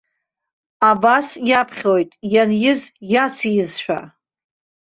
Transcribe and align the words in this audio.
Абас 0.89 1.27
иаԥхьоит, 1.49 2.09
ианиз 2.33 2.81
иацизшәа. 3.13 3.99